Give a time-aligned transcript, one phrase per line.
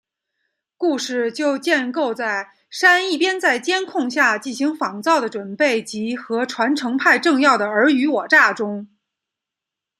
[0.77, 8.87] 故事就建构在珊一边在监控下进行仿造的准备及和传承派政要的尔虞我诈中。